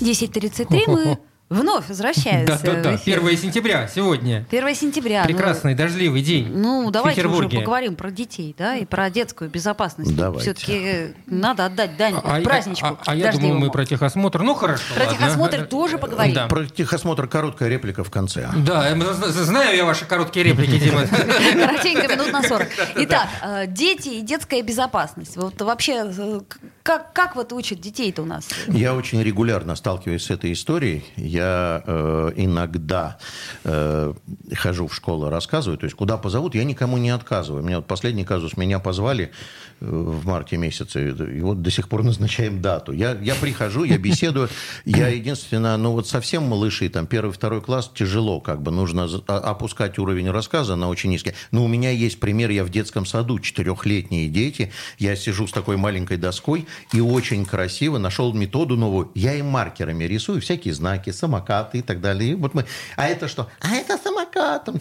[0.00, 1.18] 10.33 мы
[1.50, 2.60] Вновь возвращается.
[2.62, 4.46] Да-да-да, 1 сентября сегодня.
[4.50, 5.22] 1 сентября.
[5.22, 6.50] Ну, Прекрасный ну, дождливый день.
[6.54, 10.14] Ну, давайте уже поговорим про детей, да, и про детскую безопасность.
[10.14, 10.52] Давайте.
[10.52, 12.86] Все-таки надо отдать дань а, праздничку.
[12.86, 14.42] А, а, а я думаю, мы про техосмотр.
[14.42, 14.94] Ну, хорошо.
[14.94, 15.18] Про ладно.
[15.18, 16.34] техосмотр тоже поговорим.
[16.34, 16.48] Да.
[16.48, 18.50] Про техосмотр короткая реплика в конце.
[18.66, 18.94] Да,
[19.30, 21.06] знаю я ваши короткие реплики, Дима.
[21.06, 22.68] Коротенько, минут на 40.
[22.96, 25.36] Итак, э, дети и детская безопасность.
[25.36, 26.40] Вот вообще, э,
[26.82, 28.48] как, как вот учат детей-то у нас?
[28.66, 31.04] Я очень регулярно сталкиваюсь с этой историей.
[31.38, 33.18] Я э, иногда
[33.64, 34.12] э,
[34.54, 37.62] хожу в школу, рассказываю, то есть куда позовут, я никому не отказываю.
[37.62, 39.30] Меня вот последний казус, меня позвали
[39.80, 42.92] э, в марте месяце, и вот до сих пор назначаем дату.
[42.92, 44.48] Я, я прихожу, я беседую,
[44.84, 49.38] я единственное, ну вот совсем малыши, там первый, второй класс, тяжело, как бы нужно а,
[49.38, 51.34] опускать уровень рассказа на очень низкий.
[51.52, 55.76] Но у меня есть пример, я в детском саду, четырехлетние дети, я сижу с такой
[55.76, 61.78] маленькой доской и очень красиво нашел методу новую, я им маркерами рисую всякие знаки, самокаты
[61.78, 62.32] и так далее.
[62.32, 62.64] И вот мы,
[62.96, 63.48] а это что?
[63.60, 64.64] А это самокат.
[64.64, 64.76] Там,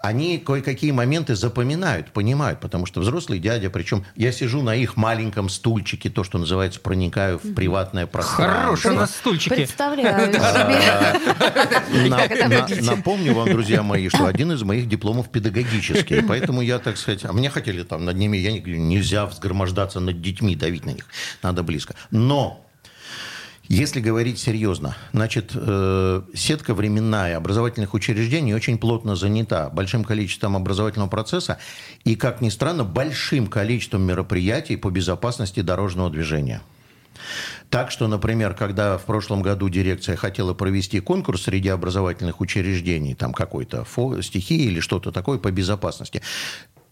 [0.00, 5.48] Они кое-какие моменты запоминают, понимают, потому что взрослый дядя, причем я сижу на их маленьком
[5.48, 8.62] стульчике, то, что называется, проникаю в приватное пространство.
[8.62, 9.56] Хорошо на стульчике.
[9.56, 11.20] Представляю себе.
[12.82, 17.32] Напомню вам, друзья мои, что один из моих дипломов педагогический, поэтому я, так сказать, а
[17.32, 21.04] мне хотели там над ними, я не говорю, нельзя взгромождаться над детьми, давить на них,
[21.42, 21.94] надо близко.
[22.10, 22.63] Но
[23.68, 31.08] если говорить серьезно, значит, э, сетка временная образовательных учреждений очень плотно занята большим количеством образовательного
[31.08, 31.58] процесса
[32.04, 36.60] и, как ни странно, большим количеством мероприятий по безопасности дорожного движения.
[37.70, 43.32] Так что, например, когда в прошлом году дирекция хотела провести конкурс среди образовательных учреждений, там
[43.32, 43.86] какой-то
[44.22, 46.22] стихии или что-то такое по безопасности,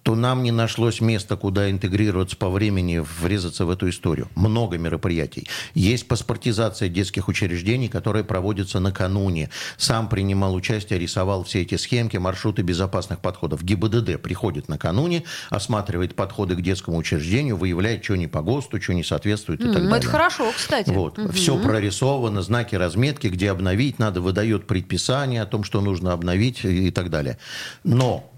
[0.02, 4.28] то нам не нашлось места, куда интегрироваться по времени, врезаться в эту историю.
[4.34, 5.46] Много мероприятий.
[5.74, 9.50] Есть паспортизация детских учреждений, которые проводятся накануне.
[9.76, 13.62] Сам принимал участие, рисовал все эти схемки, маршруты безопасных подходов.
[13.62, 19.04] ГИБДД приходит накануне, осматривает подходы к детскому учреждению, выявляет, что не по ГОСТу, что не
[19.04, 19.98] соответствует и так далее.
[19.98, 20.90] Это хорошо, кстати.
[20.90, 21.18] Вот.
[21.18, 21.32] Угу.
[21.32, 26.90] Все прорисовано, знаки разметки, где обновить надо, выдает предписание о том, что нужно обновить и
[26.90, 27.38] так далее.
[27.84, 28.31] Но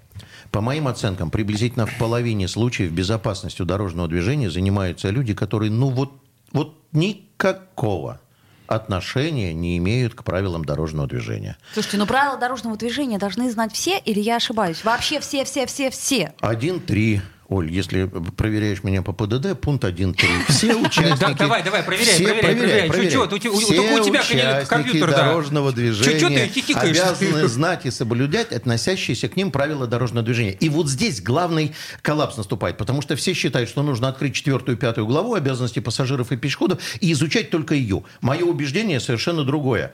[0.54, 6.12] по моим оценкам, приблизительно в половине случаев безопасностью дорожного движения занимаются люди, которые, ну вот,
[6.52, 8.20] вот никакого
[8.68, 11.56] отношения не имеют к правилам дорожного движения.
[11.72, 14.84] Слушайте, но правила дорожного движения должны знать все, или я ошибаюсь?
[14.84, 16.32] Вообще все, все, все, все.
[16.38, 20.16] Один-три Оль, если проверяешь меня по ПДД, пункт 1.3.
[20.48, 21.38] Все участники...
[21.38, 22.90] Давай, давай, проверяй, проверяй, проверяй.
[22.90, 30.24] Чуть-чуть, у тебя компьютер, дорожного движения обязаны знать и соблюдать относящиеся к ним правила дорожного
[30.24, 30.52] движения.
[30.52, 35.07] И вот здесь главный коллапс наступает, потому что все считают, что нужно открыть четвертую пятую
[35.07, 38.04] главу обязанностей пассажиров и пешеходов и изучать только ее.
[38.20, 39.92] Мое убеждение совершенно другое.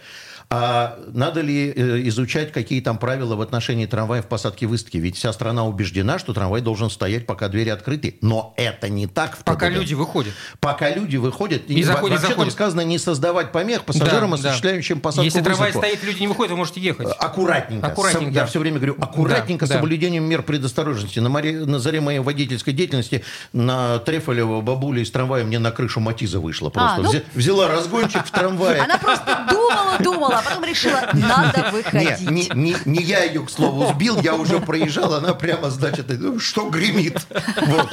[0.53, 4.97] А надо ли э, изучать, какие там правила в отношении трамвая в посадке выставки?
[4.97, 8.17] Ведь вся страна убеждена, что трамвай должен стоять, пока двери открыты.
[8.21, 10.35] Но это не так в Пока люди выходят.
[10.59, 11.71] Пока люди выходят.
[11.71, 12.37] И заходят, Вообще заходят.
[12.37, 15.03] там сказано не создавать помех пассажирам, да, осуществляющим да.
[15.03, 17.07] посадку Если трамвай стоит, люди не выходят, вы можете ехать.
[17.07, 17.87] Э, аккуратненько.
[17.87, 18.35] Аккуратненько.
[18.35, 21.21] Я все время говорю, аккуратненько, да, с соблюдением мер предосторожности.
[21.21, 26.01] На, море, на заре моей водительской деятельности на Трефолево бабуля из трамвая мне на крышу
[26.01, 26.71] Матиза вышла.
[26.71, 27.13] Просто а, ну...
[27.35, 28.81] взяла разгончик в трамвае.
[28.81, 32.20] Она просто думала, думала, а потом решила, надо выходить.
[32.20, 36.07] Не, не, не, не я ее, к слову, сбил, я уже проезжал, она прямо, значит,
[36.09, 37.26] ну, что гремит.
[37.61, 37.88] Вот,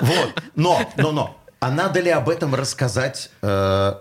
[0.00, 0.42] вот.
[0.56, 1.36] Но, но, но.
[1.60, 3.94] А надо ли об этом рассказать э,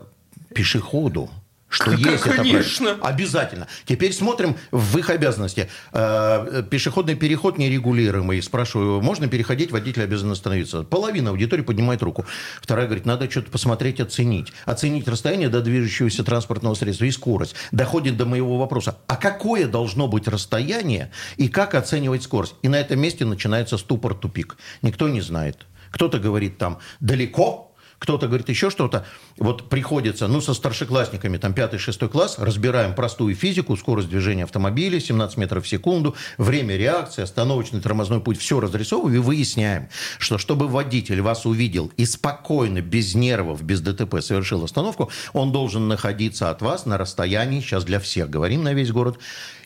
[0.54, 1.30] пешеходу?
[1.72, 2.90] Что есть Конечно.
[2.90, 3.68] это Обязательно.
[3.86, 5.70] Теперь смотрим в их обязанности.
[5.94, 8.42] Э, пешеходный переход нерегулируемый.
[8.42, 10.84] Спрашиваю, можно переходить, водитель обязан остановиться.
[10.84, 12.26] Половина аудитории поднимает руку.
[12.62, 14.52] Вторая говорит, надо что-то посмотреть, оценить.
[14.66, 17.56] Оценить расстояние до движущегося транспортного средства и скорость.
[17.72, 18.98] Доходит до моего вопроса.
[19.08, 22.56] А какое должно быть расстояние и как оценивать скорость?
[22.64, 24.58] И на этом месте начинается ступор-тупик.
[24.82, 25.66] Никто не знает.
[25.92, 27.71] Кто-то говорит там далеко,
[28.02, 29.06] кто-то говорит еще что-то.
[29.38, 35.38] Вот приходится, ну, со старшеклассниками, там, 5-6 класс, разбираем простую физику, скорость движения автомобиля, 17
[35.38, 41.22] метров в секунду, время реакции, остановочный тормозной путь, все разрисовываем и выясняем, что чтобы водитель
[41.22, 46.88] вас увидел и спокойно, без нервов, без ДТП совершил остановку, он должен находиться от вас
[46.88, 49.20] на расстоянии, сейчас для всех говорим на весь город,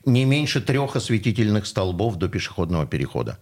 [0.04, 3.40] не меньше трех осветительных столбов до пешеходного перехода.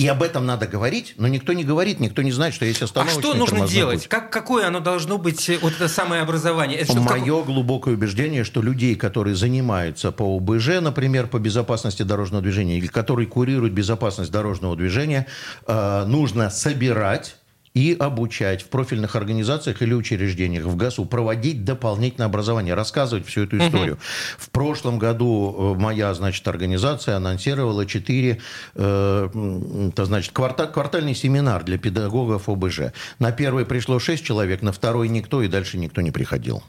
[0.00, 3.18] И об этом надо говорить, но никто не говорит, никто не знает, что есть остановочный
[3.18, 4.08] А что нужно делать?
[4.08, 6.78] Как, какое оно должно быть, э, вот это самое образование?
[6.78, 7.46] Это Мое как...
[7.46, 13.26] глубокое убеждение, что людей, которые занимаются по ОБЖ, например, по безопасности дорожного движения, или которые
[13.26, 15.26] курируют безопасность дорожного движения,
[15.66, 17.36] э, нужно собирать
[17.74, 23.58] и обучать в профильных организациях или учреждениях в ГАСУ, проводить дополнительное образование, рассказывать всю эту
[23.58, 23.94] историю.
[23.94, 24.00] Угу.
[24.38, 28.40] В прошлом году э, моя, значит, организация анонсировала четыре,
[28.74, 32.92] э, это значит, кварта, квартальный семинар для педагогов ОБЖ.
[33.20, 36.64] На первый пришло шесть человек, на второй никто, и дальше никто не приходил.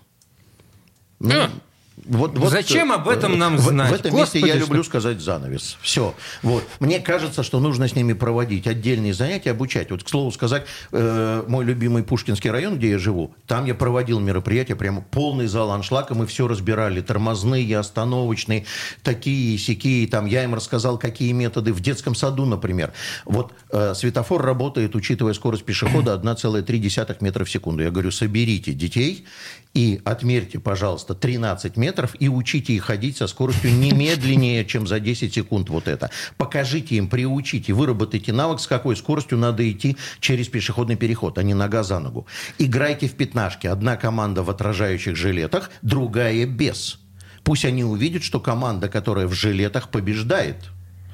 [1.19, 1.49] Ну,
[2.05, 3.89] Вот, вот, Зачем об этом нам знать?
[3.89, 5.77] В, в этом Господи, месте я люблю сказать занавес.
[5.81, 6.15] Все.
[6.41, 6.63] Вот.
[6.79, 9.91] Мне кажется, что нужно с ними проводить отдельные занятия, обучать.
[9.91, 14.19] Вот, к слову сказать, э, мой любимый Пушкинский район, где я живу, там я проводил
[14.19, 18.65] мероприятия, прямо полный зал аншлага, мы все разбирали, тормозные, остановочные,
[19.03, 20.07] такие, сякие.
[20.07, 22.93] Там я им рассказал, какие методы в детском саду, например.
[23.25, 27.83] Вот э, светофор работает, учитывая скорость пешехода, 1,3 метра в секунду.
[27.83, 29.25] Я говорю, соберите детей
[29.73, 34.99] и отмерьте, пожалуйста, 13 метров и учите их ходить со скоростью не медленнее, чем за
[34.99, 36.09] 10 секунд вот это.
[36.37, 41.53] Покажите им, приучите, выработайте навык, с какой скоростью надо идти через пешеходный переход, а не
[41.53, 42.27] нога за ногу.
[42.57, 43.67] Играйте в пятнашки.
[43.67, 46.99] Одна команда в отражающих жилетах, другая без.
[47.43, 50.57] Пусть они увидят, что команда, которая в жилетах, побеждает.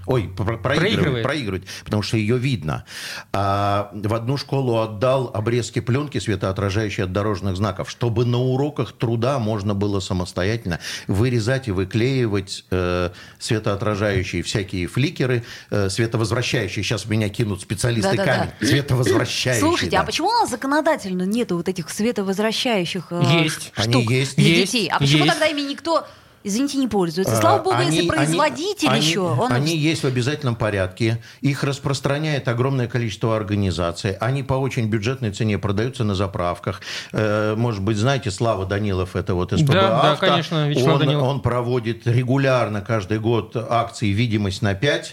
[0.08, 1.24] Ой, проигрывает, проигрывает.
[1.24, 2.86] проигрывает, потому что ее видно.
[3.34, 9.38] А, в одну школу отдал обрезки пленки, светоотражающие от дорожных знаков, чтобы на уроках труда
[9.38, 16.86] можно было самостоятельно вырезать и выклеивать э, светоотражающие всякие фликеры, э, световозвращающие.
[16.86, 18.48] Сейчас в меня кинут специалисты да, камень.
[18.48, 18.67] Да, да.
[18.67, 19.60] Световозвращающие.
[19.60, 20.04] Слушайте, а да.
[20.04, 23.74] а почему у нас законодательно нету вот этих световозвращающих э, есть.
[23.74, 24.38] штук Они есть.
[24.38, 24.72] для есть.
[24.72, 24.89] детей?
[24.89, 25.32] А почему есть.
[25.32, 26.08] тогда ими никто
[26.43, 27.36] извините, не пользуются.
[27.36, 29.19] Слава богу, они, если производитель они, еще...
[29.21, 29.52] Он...
[29.52, 31.21] Они есть в обязательном порядке.
[31.41, 34.13] Их распространяет огромное количество организаций.
[34.13, 36.82] Они по очень бюджетной цене продаются на заправках.
[37.12, 40.26] Э, может быть, знаете, Слава Данилов, это вот СПБ да, Авто.
[40.26, 41.23] Да, конечно, Вячеслав он, Данилов.
[41.23, 45.06] он проводит регулярно каждый год акции «Видимость на 5»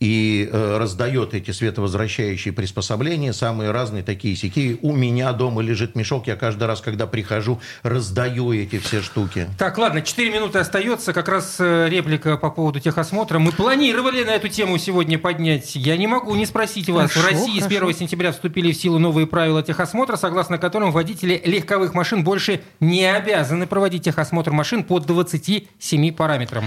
[0.00, 4.78] и э, раздает эти световозвращающие приспособления, самые разные такие сякие.
[4.82, 9.48] У меня дома лежит мешок, я каждый раз, когда прихожу, раздаю эти все штуки.
[9.58, 13.38] Так, ладно, 4 минуты остается, как раз э, реплика по поводу техосмотра.
[13.38, 15.74] Мы планировали на эту тему сегодня поднять.
[15.74, 17.10] Я не могу не спросить вас.
[17.10, 17.76] Хорошо, в России хорошо.
[17.76, 22.60] с 1 сентября вступили в силу новые правила техосмотра, согласно которым водители легковых машин больше
[22.78, 26.64] не обязаны проводить техосмотр машин по 27 параметрам.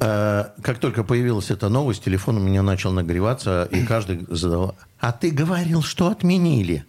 [0.00, 5.12] Э, как только появилась эта новость, телефон у меня начал нагреваться, и каждый задавал, а
[5.12, 6.84] ты говорил, что отменили?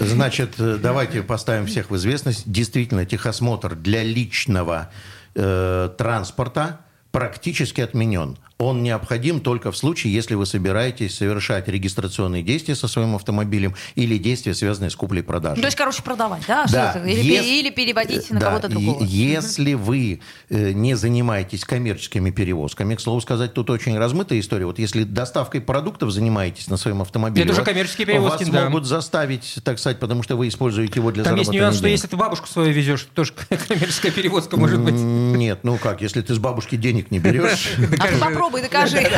[0.00, 2.42] Значит, давайте поставим всех в известность.
[2.50, 4.90] Действительно, техосмотр для личного
[5.34, 6.80] э, транспорта
[7.12, 13.16] практически отменен он необходим только в случае, если вы собираетесь совершать регистрационные действия со своим
[13.16, 15.60] автомобилем или действия, связанные с куплей-продажей.
[15.60, 16.66] То есть, короче, продавать, да?
[16.70, 17.02] да.
[17.04, 17.44] Или, Ес...
[17.44, 18.46] или переводить на да.
[18.46, 19.02] кого-то другого.
[19.04, 24.66] Если вы э, не занимаетесь коммерческими перевозками, к слову сказать, тут очень размытая история.
[24.66, 28.64] Вот если доставкой продуктов занимаетесь на своем автомобиле, Это уже коммерческие перевозки, вас да.
[28.66, 32.06] могут заставить, так сказать, потому что вы используете его для Там есть нюанс, что если
[32.06, 33.32] ты бабушку свою везешь, тоже
[33.68, 34.94] коммерческая перевозка может быть.
[34.94, 37.72] Нет, ну как, если ты с бабушки денег не берешь...
[37.98, 39.08] А попробуй, докажи.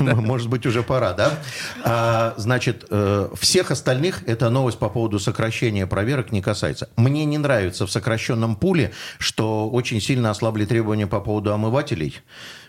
[0.00, 1.32] Может быть, уже пора, да?
[1.84, 6.88] А, значит, э, всех остальных эта новость по поводу сокращения проверок не касается.
[6.96, 12.22] Мне не нравится в сокращенном пуле, что очень сильно ослабли требования по поводу омывателей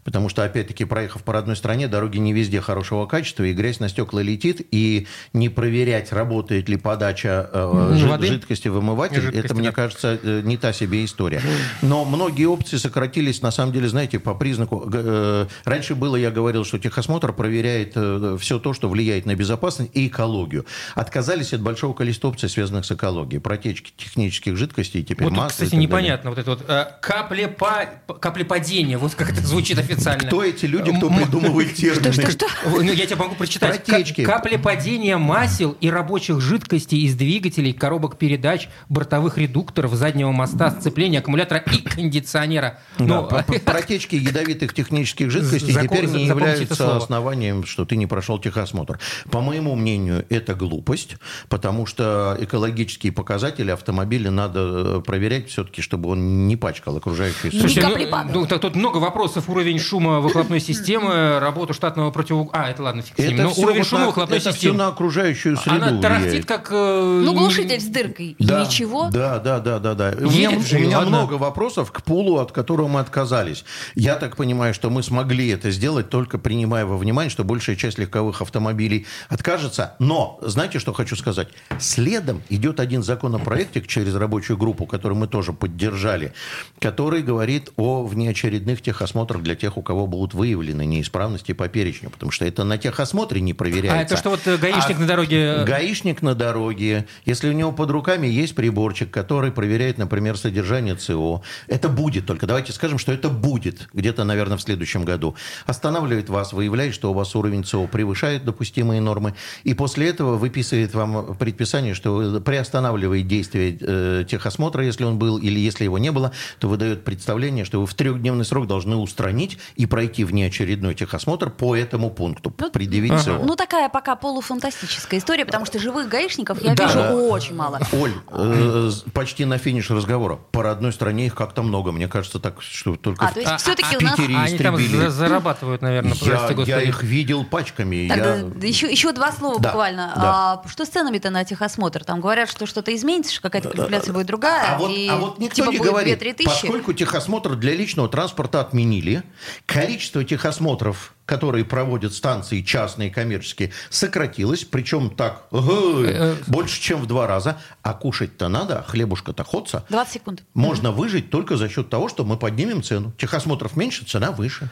[0.06, 3.90] потому что, опять-таки, проехав по родной стране, дороги не везде хорошего качества, и грязь на
[3.90, 8.28] стекла летит, и не проверять, работает ли подача э, Воды?
[8.28, 9.60] жидкости в омыватель, жидкости, это, да.
[9.60, 11.42] мне кажется, э, не та себе история.
[11.82, 14.88] Но многие опции сократились, на самом деле, знаете, по признаку...
[14.94, 19.90] Э, раньше было, я говорил, что техосмотр проверяет э, все то, что влияет на безопасность
[19.96, 20.68] и экологию.
[20.94, 23.42] Отказались от большого количества опций, связанных с экологией.
[23.42, 25.66] Протечки технических жидкостей, теперь вот, масла.
[25.66, 26.30] кстати, непонятно.
[26.30, 27.90] Вот это вот э, каплепа,
[28.20, 30.28] каплепадение, вот как это звучит официально официально.
[30.28, 32.12] Кто эти люди, кто придумывает термины?
[32.12, 32.70] Что, что, что?
[32.70, 33.84] Ну, я тебе могу прочитать.
[33.84, 34.24] Протечки.
[34.24, 41.60] Каплепадение масел и рабочих жидкостей из двигателей, коробок передач, бортовых редукторов, заднего моста, сцепления, аккумулятора
[41.60, 42.80] и кондиционера.
[43.00, 43.30] Но...
[43.30, 49.00] Ну, протечки ядовитых технических жидкостей Закон, теперь не являются основанием, что ты не прошел техосмотр.
[49.32, 51.18] По моему мнению, это глупость,
[51.50, 57.96] потому что экологические показатели автомобиля надо э, проверять все-таки, чтобы он не пачкал окружающую среду.
[58.34, 59.50] Ну, ну, тут много вопросов.
[59.50, 62.50] Уровень шума выхлопной системы, работу штатного против...
[62.52, 64.74] А, это ладно, фиг это Но уровень вот шума на, выхлопной это системы.
[64.74, 66.70] все на окружающую среду Она тарахтит как...
[66.72, 68.36] Э, ну, глушитель с дыркой.
[68.40, 69.10] Да, и ничего.
[69.12, 69.94] Да, да, да, да.
[69.94, 70.14] да.
[70.20, 73.66] У меня, у меня много вопросов к пулу, от которого мы отказались.
[73.94, 77.98] Я так понимаю, что мы смогли это сделать, только принимая во внимание, что большая часть
[77.98, 79.96] легковых автомобилей откажется.
[80.00, 81.50] Но, знаете, что хочу сказать?
[81.80, 86.34] Следом идет один законопроектик через рабочую группу, который мы тоже поддержали,
[86.80, 92.10] который говорит о внеочередных техосмотрах для тех тех, у кого будут выявлены неисправности по перечню,
[92.10, 94.00] потому что это на техосмотре не проверяется.
[94.00, 95.38] А это что вот э, гаишник а на дороге...
[95.38, 100.96] Э, гаишник на дороге, если у него под руками есть приборчик, который проверяет, например, содержание
[100.96, 105.36] ЦО, это будет только, давайте скажем, что это будет где-то, наверное, в следующем году.
[105.66, 110.94] Останавливает вас, выявляет, что у вас уровень ЦО превышает допустимые нормы, и после этого выписывает
[110.94, 116.32] вам предписание, что приостанавливает действие э, техосмотра, если он был, или если его не было,
[116.60, 121.76] то выдает представление, что вы в трехдневный срок должны устранить и пройти внеочередной техосмотр по
[121.76, 123.40] этому пункту, ну, предъявить ага.
[123.44, 126.86] Ну, такая пока полуфантастическая история, потому что живых гаишников я да.
[126.86, 127.16] вижу да.
[127.16, 127.80] очень мало.
[127.94, 130.40] Оль, э, почти на финиш разговора.
[130.52, 131.92] По родной стране их как-то много.
[131.92, 134.20] Мне кажется, так, что только а, в, то есть а, все-таки а, у нас...
[134.20, 134.78] Они там
[135.10, 138.08] зарабатывают, наверное, я, я их видел пачками.
[138.08, 138.68] Тогда я...
[138.68, 140.14] еще, еще два слова да, буквально.
[140.16, 140.62] Да.
[140.64, 142.04] А, что с ценами-то на техосмотр?
[142.04, 144.76] Там говорят, что что-то изменится, что какая-то калькуляция будет другая.
[144.76, 149.24] А вот, и, а вот никто типа не говорит, поскольку техосмотр для личного транспорта отменили,
[149.66, 157.08] количество техосмотров которые проводят станции частные, коммерческие, сократилось, причем так э, э, больше, чем в
[157.08, 157.58] два раза.
[157.82, 159.86] А кушать-то надо, а хлебушка-то ходца.
[159.90, 160.44] 20 секунд.
[160.54, 163.12] Можно выжить только за счет того, что мы поднимем цену.
[163.18, 164.70] Техосмотров меньше, цена выше.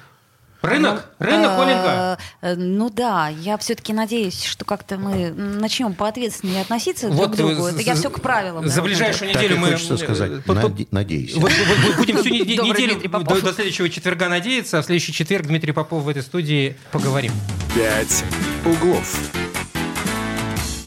[0.64, 2.20] Рынок, ну, рынок, а, Оленька.
[2.42, 7.36] Э, ну да, я все-таки надеюсь, что как-то мы начнем поответственнее относиться вот друг к
[7.36, 7.68] другу.
[7.68, 8.66] Это я все к правилам.
[8.70, 9.74] За ближайшую неделю мы...
[9.74, 10.32] хочется сказать,
[10.92, 11.36] надеюсь.
[11.36, 12.98] Будем всю неделю
[13.44, 17.34] до следующего четверга надеяться, а в следующий четверг Дмитрий Попов в этой студии поговорим.
[17.76, 18.24] Пять
[18.66, 19.43] углов.